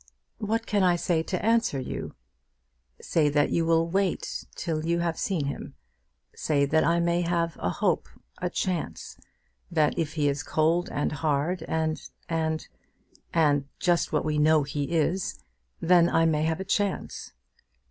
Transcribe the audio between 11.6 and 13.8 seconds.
and, and, and,